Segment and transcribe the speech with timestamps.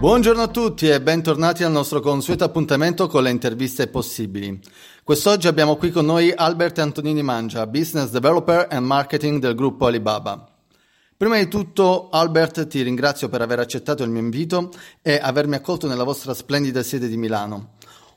[0.00, 4.58] Buongiorno a tutti e bentornati al nostro consueto appuntamento con le interviste possibili.
[5.04, 10.48] Quest'oggi abbiamo qui con noi Albert Antonini Mangia, Business Developer and Marketing del gruppo Alibaba.
[11.18, 14.70] Prima di tutto, Albert, ti ringrazio per aver accettato il mio invito
[15.02, 17.72] e avermi accolto nella vostra splendida sede di Milano.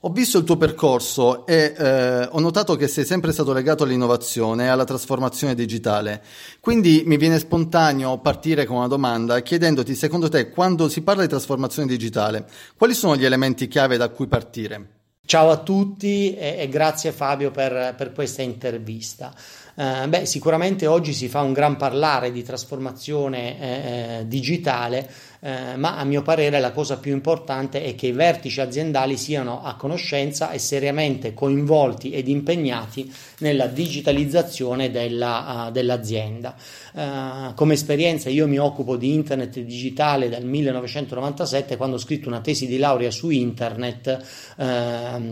[0.06, 4.66] Ho visto il tuo percorso e eh, ho notato che sei sempre stato legato all'innovazione
[4.66, 6.21] e alla trasformazione digitale.
[6.60, 11.30] Quindi mi viene spontaneo partire con una domanda chiedendoti, secondo te, quando si parla di
[11.30, 14.88] trasformazione digitale, quali sono gli elementi chiave da cui partire?
[15.25, 19.33] Ciao a tutti e, e grazie Fabio per, per questa intervista.
[19.75, 25.10] Uh, beh, sicuramente oggi si fa un gran parlare di trasformazione eh, eh digitale,
[25.46, 29.61] eh, ma a mio parere la cosa più importante è che i vertici aziendali siano
[29.61, 36.56] a conoscenza e seriamente coinvolti ed impegnati nella digitalizzazione della, uh, dell'azienda.
[36.94, 42.39] Uh, come esperienza io mi occupo di internet digitale dal 1997 quando ho scritto una
[42.39, 44.64] tesi di laurea su internet, uh,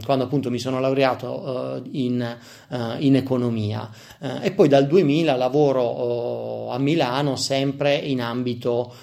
[0.03, 2.37] quando appunto mi sono laureato in,
[2.97, 3.89] in, economia
[4.41, 8.93] e poi dal 2000 lavoro a Milano sempre in ambito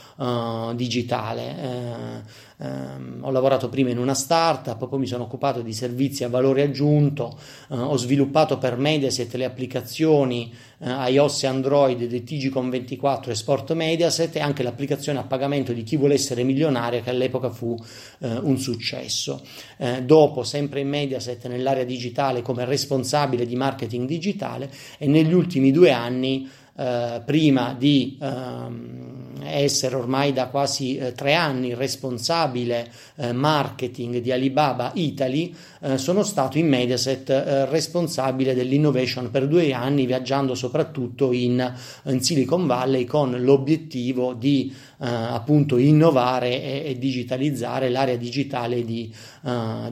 [0.74, 2.24] digitale
[2.60, 6.62] Um, ho lavorato prima in una startup, poi mi sono occupato di servizi a valore
[6.62, 7.38] aggiunto,
[7.68, 13.36] uh, ho sviluppato per Mediaset le applicazioni uh, iOS e Android di Tigicom 24 e
[13.36, 17.76] Sport Mediaset e anche l'applicazione a pagamento di chi vuole essere milionario che all'epoca fu
[17.76, 19.40] uh, un successo.
[20.02, 25.92] dopo, sempre in Mediaset nell'area digitale come responsabile di marketing digitale e negli ultimi due
[25.92, 26.50] anni
[26.80, 34.30] eh, prima di ehm, essere ormai da quasi eh, tre anni responsabile eh, marketing di
[34.30, 41.32] Alibaba Italy, eh, sono stato in Mediaset eh, responsabile dell'innovation per due anni, viaggiando soprattutto
[41.32, 49.08] in, in Silicon Valley con l'obiettivo di appunto innovare e, e, digitalizzare l'area digitale di,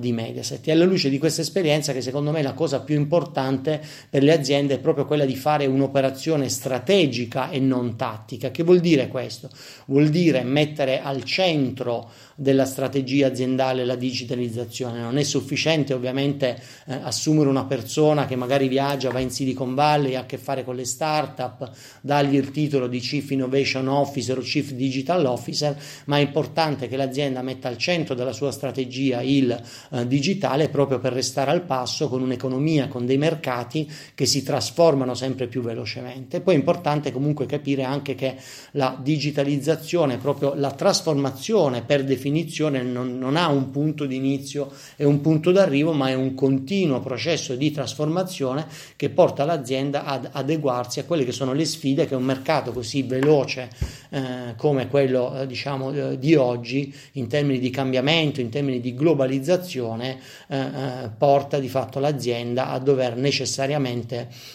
[0.00, 0.66] di Mediaset.
[0.66, 4.24] E alla luce di questa esperienza, che secondo me è la cosa più importante per
[4.24, 8.50] le aziende, è proprio quella di fare un'operazione strategica strategica e non tattica.
[8.50, 9.48] Che vuol dire questo?
[9.86, 15.00] Vuol dire mettere al centro della strategia aziendale la digitalizzazione.
[15.00, 20.14] Non è sufficiente ovviamente eh, assumere una persona che magari viaggia, va in Silicon Valley,
[20.14, 21.70] ha a che fare con le start-up,
[22.02, 26.96] dargli il titolo di Chief Innovation Officer o Chief Digital Officer, ma è importante che
[26.96, 29.58] l'azienda metta al centro della sua strategia il
[29.90, 35.14] eh, digitale proprio per restare al passo con un'economia, con dei mercati che si trasformano
[35.14, 36.40] sempre più velocemente.
[36.42, 38.34] Poi importante comunque capire anche che
[38.72, 45.04] la digitalizzazione, proprio la trasformazione per definizione non, non ha un punto di inizio e
[45.04, 48.66] un punto d'arrivo, ma è un continuo processo di trasformazione
[48.96, 53.02] che porta l'azienda ad adeguarsi a quelle che sono le sfide che un mercato così
[53.02, 53.70] veloce
[54.10, 58.94] eh, come quello eh, diciamo eh, di oggi in termini di cambiamento, in termini di
[58.94, 64.54] globalizzazione eh, porta di fatto l'azienda a dover necessariamente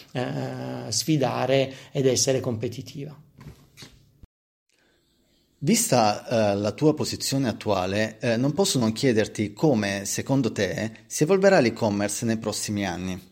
[0.88, 3.16] sfidare ed essere competitiva.
[5.58, 11.22] Vista eh, la tua posizione attuale, eh, non posso non chiederti come, secondo te, si
[11.22, 13.30] evolverà l'e-commerce nei prossimi anni.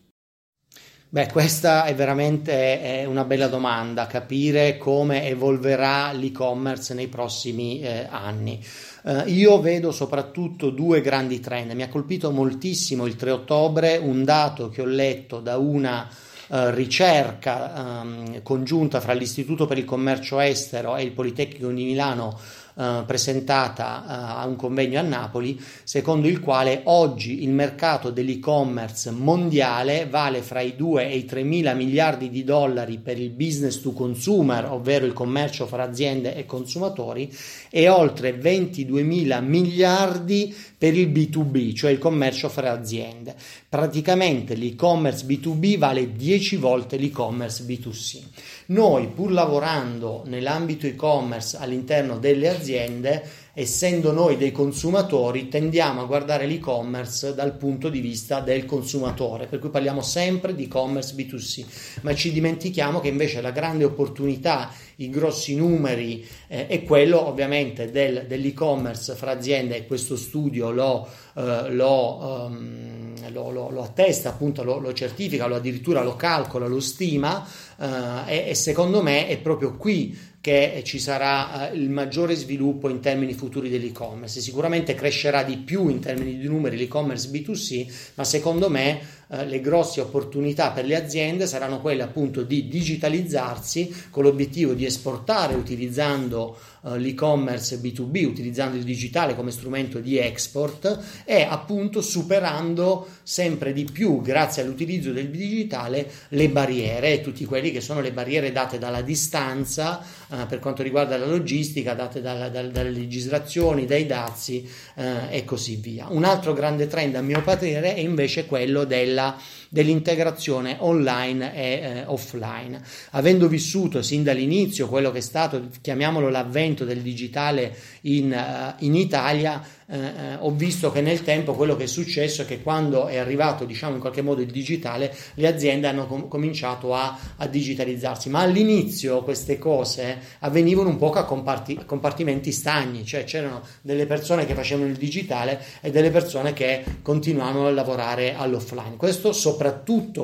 [1.09, 8.63] Beh, questa è veramente una bella domanda, capire come evolverà l'e-commerce nei prossimi eh, anni.
[9.03, 11.71] Uh, io vedo soprattutto due grandi trend.
[11.71, 16.07] Mi ha colpito moltissimo il 3 ottobre un dato che ho letto da una
[16.51, 22.37] eh, ricerca um, congiunta fra l'Istituto per il Commercio Estero e il Politecnico di Milano
[22.73, 29.11] eh, presentata uh, a un convegno a Napoli, secondo il quale oggi il mercato dell'e-commerce
[29.11, 33.81] mondiale vale fra i 2 e i 3 mila miliardi di dollari per il business
[33.81, 37.33] to consumer, ovvero il commercio fra aziende e consumatori,
[37.69, 43.35] e oltre 22 mila miliardi per il B2B, cioè il commercio fra aziende.
[43.69, 48.23] Praticamente l'e-commerce B2B vale 10 volte l'e-commerce B2C.
[48.71, 56.45] Noi, pur lavorando nell'ambito e-commerce all'interno delle aziende, essendo noi dei consumatori, tendiamo a guardare
[56.45, 61.65] l'e-commerce dal punto di vista del consumatore, per cui parliamo sempre di e-commerce B2C,
[62.01, 67.91] ma ci dimentichiamo che invece la grande opportunità, i grossi numeri eh, è quello ovviamente
[67.91, 74.63] del, dell'e-commerce fra aziende e questo studio lo, eh, lo, um, lo, lo, attesta, appunto
[74.63, 77.45] lo, certifica, lo addirittura lo calcola, lo stima
[77.77, 77.87] eh,
[78.27, 82.99] e, e secondo me è proprio qui che ci sarà eh, il maggiore sviluppo in
[82.99, 84.41] termini futuri dell'e-commerce.
[84.41, 88.99] Sicuramente crescerà di più in termini di numeri l'e-commerce B2C, ma secondo me
[89.29, 94.85] eh, le grosse opportunità per le aziende saranno quelle appunto di digitalizzarsi con l'obiettivo di
[94.85, 103.71] esportare utilizzando l'e-commerce B2B, utilizzando il digitale come strumento di export e appunto superando sempre
[103.71, 108.79] di più, grazie all'utilizzo del digitale, le barriere, tutti quelli che sono le barriere date
[108.79, 114.67] dalla distanza uh, per quanto riguarda la logistica, date dalla, dal, dalle legislazioni, dai dazi
[114.95, 116.07] uh, e così via.
[116.09, 119.37] Un altro grande trend a mio parere è invece quello della,
[119.71, 122.81] dell'integrazione online e eh, offline.
[123.11, 128.95] Avendo vissuto sin dall'inizio quello che è stato, chiamiamolo l'avvento del digitale in, uh, in
[128.95, 133.07] Italia, eh, eh, ho visto che nel tempo quello che è successo è che quando
[133.07, 137.45] è arrivato diciamo in qualche modo il digitale le aziende hanno com- cominciato a, a,
[137.45, 144.05] digitalizzarsi ma all'inizio queste cose avvenivano un po' a comparti- compartimenti stagni cioè c'erano delle
[144.05, 149.60] persone che facevano il digitale e delle persone che continuavano a lavorare all'offline questo soprattutto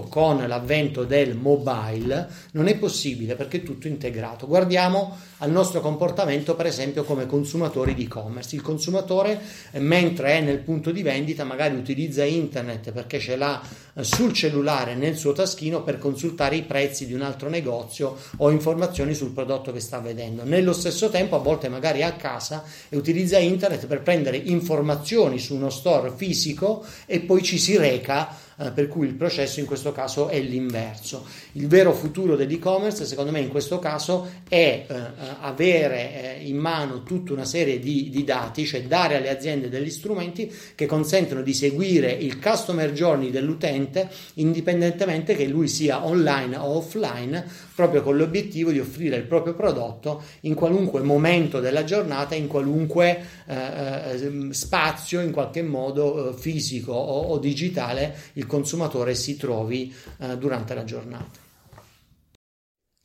[0.09, 6.55] con l'avvento del mobile non è possibile perché è tutto integrato guardiamo al nostro comportamento
[6.55, 9.39] per esempio come consumatori di e-commerce il consumatore
[9.73, 13.61] mentre è nel punto di vendita magari utilizza internet perché ce l'ha
[13.97, 18.51] eh, sul cellulare nel suo taschino per consultare i prezzi di un altro negozio o
[18.51, 20.43] informazioni sul prodotto che sta vedendo.
[20.43, 25.39] Nello stesso tempo a volte magari è a casa e utilizza internet per prendere informazioni
[25.39, 29.65] su uno store fisico e poi ci si reca eh, per cui il processo in
[29.65, 31.25] questo caso è l'inverso.
[31.53, 34.95] Il vero futuro dell'e-commerce, secondo me, in questo caso è eh,
[35.41, 39.91] avere eh, in mano tutta una serie di, di, dati, cioè dare alle aziende degli
[39.91, 46.77] strumenti che consentono di seguire il customer journey dell'utente indipendentemente che lui sia online o
[46.77, 47.45] offline,
[47.77, 53.23] proprio con l'obiettivo di offrire il proprio prodotto in qualunque momento della giornata, in qualunque
[53.45, 59.93] eh, eh spazio, in qualche modo eh, fisico o, o digitale, il consumatore si trovi
[60.17, 61.45] eh, durante la giornata.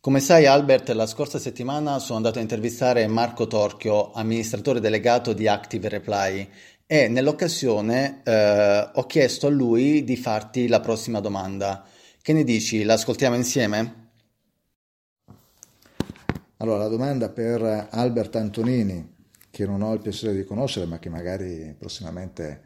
[0.01, 5.49] Come sai Albert, la scorsa settimana sono andato a intervistare Marco Torchio, amministratore delegato di
[5.49, 6.49] Active Reply
[6.87, 11.85] e nell'occasione eh, ho chiesto a lui di farti la prossima domanda.
[12.23, 12.85] Che ne dici?
[12.85, 14.02] L'ascoltiamo insieme?
[16.63, 19.17] Allora, la domanda per Albert Antonini,
[19.51, 22.61] che non ho il piacere di conoscere, ma che magari prossimamente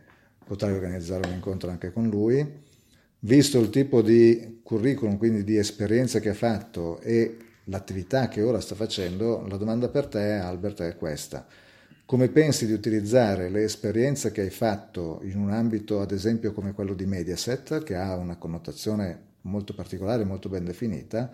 [0.45, 2.47] potrei organizzare un incontro anche con lui
[3.21, 8.61] visto il tipo di curriculum, quindi di esperienza che ha fatto e l'attività che ora
[8.61, 11.47] sta facendo, la domanda per te, Albert, è questa.
[12.05, 16.73] Come pensi di utilizzare le esperienze che hai fatto in un ambito, ad esempio, come
[16.73, 21.31] quello di Mediaset, che ha una connotazione molto particolare, molto ben definita,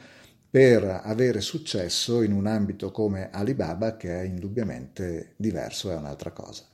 [0.52, 6.64] per avere successo in un ambito come Alibaba, che è indubbiamente diverso, è un'altra cosa?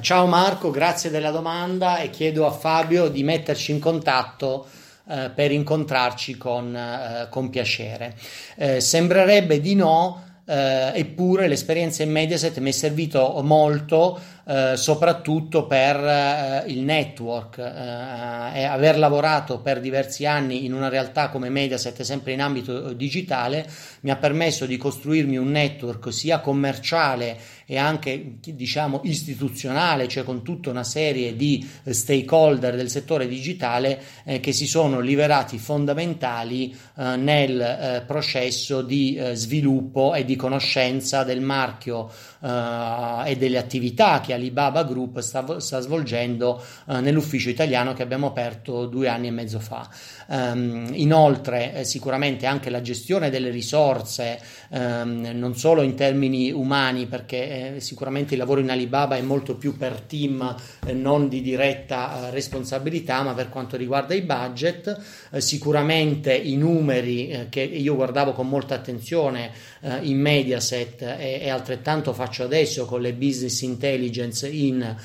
[0.00, 4.66] Ciao Marco, grazie della domanda e chiedo a Fabio di metterci in contatto
[5.08, 8.16] eh, per incontrarci con, eh, con piacere.
[8.56, 15.66] Eh, sembrerebbe di no, eh, eppure l'esperienza in Mediaset mi è servito molto eh, soprattutto
[15.66, 22.02] per eh, il network eh, aver lavorato per diversi anni in una realtà come Mediaset
[22.02, 23.68] sempre in ambito digitale
[24.00, 27.38] mi ha permesso di costruirmi un network sia commerciale
[27.72, 33.98] e anche diciamo istituzionale, cioè con tutta una serie di eh, stakeholder del settore digitale
[34.24, 41.40] eh, che si sono liberati fondamentali eh, nel processo di sviluppo e di conoscenza del
[41.40, 42.10] marchio
[42.42, 49.08] e delle attività che Alibaba Group sta, sta svolgendo nell'ufficio italiano che abbiamo aperto due
[49.08, 49.88] anni e mezzo fa.
[50.26, 57.76] Um, inoltre, sicuramente anche la gestione delle risorse, um, non solo in termini umani, perché
[57.76, 60.54] eh, sicuramente il lavoro in Alibaba è molto più per team,
[60.86, 64.98] eh, non di diretta eh, responsabilità, ma per quanto riguarda i budget,
[65.30, 71.40] eh, sicuramente i numeri eh, che io guardavo con molta attenzione eh, in Mediaset e,
[71.42, 74.96] e, altrettanto faccio adesso con le business intelligence in,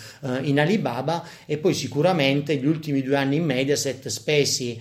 [0.41, 4.79] in, Alibaba e poi sicuramente gli ultimi due anni in Mediaset spesi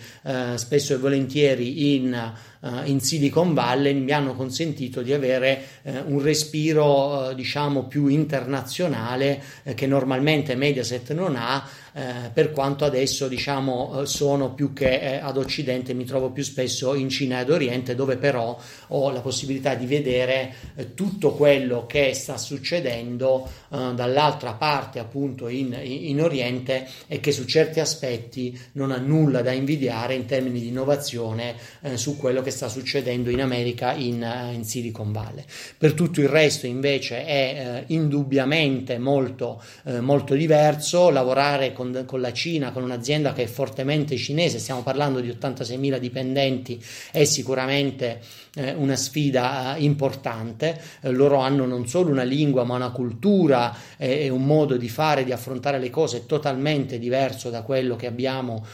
[0.56, 6.22] spesso e volentieri in uh, in Silicon Valley mi hanno consentito di avere uh, un
[6.22, 9.42] respiro uh, diciamo più internazionale
[9.74, 11.64] che normalmente Mediaset non ha
[11.96, 16.42] eh, per quanto adesso diciamo eh, sono più che eh, ad occidente, mi trovo più
[16.42, 18.54] spesso in Cina ed Oriente dove però
[18.88, 25.48] ho la possibilità di vedere eh, tutto quello che sta succedendo eh, dall'altra parte appunto
[25.48, 30.60] in, in, Oriente e che su certi aspetti non ha nulla da invidiare in termini
[30.60, 31.54] di innovazione
[31.94, 35.44] su quello che sta succedendo in America in, in Silicon Valley.
[35.78, 42.20] Per tutto il resto invece è eh, indubbiamente molto, eh, molto diverso lavorare con, con,
[42.20, 46.82] la Cina, con un'azienda che è fortemente cinese, stiamo parlando di 86.000 dipendenti,
[47.12, 48.20] è sicuramente
[48.56, 50.80] eh, una sfida eh, importante.
[51.00, 55.24] Eh, loro hanno non solo una lingua ma una cultura e un modo di fare,
[55.24, 58.64] di affrontare le cose totalmente diverso da quello che abbiamo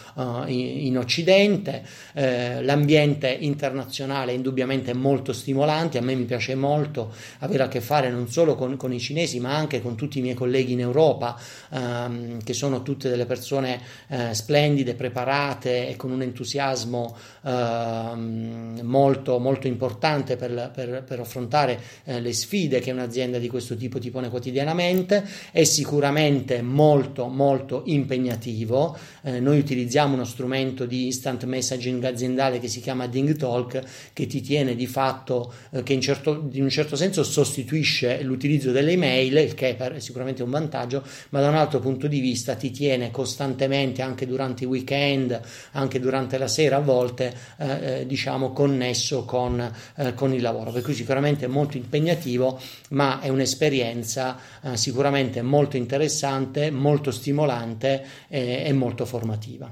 [0.46, 1.82] in, in, Occidente.
[2.14, 8.10] l'ambiente internazionale è indubbiamente molto stimolante, a me mi piace molto avere a che fare
[8.10, 11.38] non solo con, con i cinesi ma anche con tutti i miei colleghi in Europa
[11.70, 19.38] ehm, che sono tutte delle persone eh, splendide, preparate e con un entusiasmo ehm, molto,
[19.38, 24.10] molto importante per, per, per affrontare eh, le sfide che un'azienda di questo tipo ti
[24.10, 28.96] pone quotidianamente, è sicuramente molto molto impegnativo.
[29.22, 34.26] Eh, noi utilizziamo uno strumento di instant messaging aziendale che si chiama Ding Talk che
[34.26, 38.92] ti tiene di fatto, eh, che in, certo, in, un certo senso sostituisce l'utilizzo delle
[38.92, 42.70] email, il che è sicuramente un vantaggio, ma da un altro punto di vista ti
[42.70, 45.40] tiene costantemente anche durante i weekend,
[45.72, 49.61] anche durante la sera a volte, eh, eh diciamo connesso con
[49.96, 55.42] eh, con il lavoro, per cui sicuramente è molto impegnativo, ma è un'esperienza eh, sicuramente
[55.42, 59.70] molto interessante, molto stimolante eh, e molto formativa.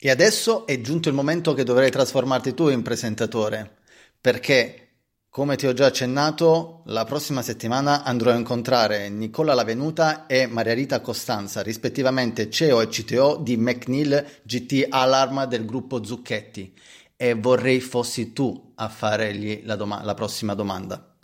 [0.00, 3.78] E adesso è giunto il momento che dovrai trasformarti tu in presentatore,
[4.20, 4.88] perché
[5.30, 10.74] come ti ho già accennato, la prossima settimana andrò a incontrare Nicola Lavenuta e Maria
[10.74, 16.74] Rita Costanza, rispettivamente CEO e CTO di McNeil GT Alarm del gruppo Zucchetti
[17.20, 21.16] e vorrei fossi tu a fargli la, doma- la prossima domanda.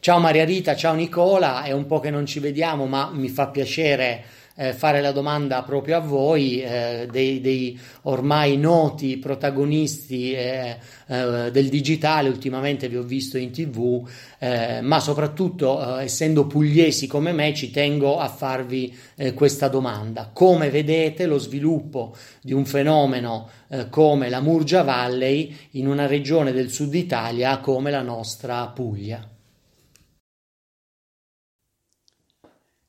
[0.00, 3.48] Ciao Maria Rita, ciao Nicola, è un po' che non ci vediamo, ma mi fa
[3.48, 4.24] piacere
[4.58, 11.50] eh, fare la domanda proprio a voi, eh, dei, dei, ormai noti protagonisti eh, eh
[11.52, 14.06] del digitale, ultimamente vi ho visto in tv,
[14.38, 18.96] eh, ma soprattutto eh, essendo pugliesi come me ci tengo a farvi
[19.34, 20.30] questa domanda.
[20.32, 23.48] Come vedete lo sviluppo di un fenomeno
[23.90, 29.37] come la Murgia Valley in una regione del sud Italia come la nostra Puglia?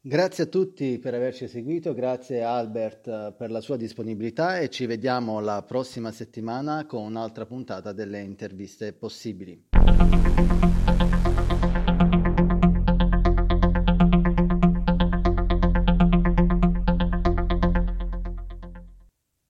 [0.02, 4.86] Grazie a tutti per averci seguito, grazie Albert eh, per la sua disponibilità e ci
[4.86, 9.68] vediamo la prossima settimana con un'altra puntata delle interviste possibili.